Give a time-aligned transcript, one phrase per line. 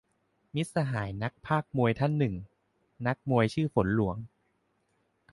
[0.55, 2.35] มิตรสหายนักพากย์มวยท่านหนึ่ง
[3.07, 4.17] นักมวยชื่อฝนหลวง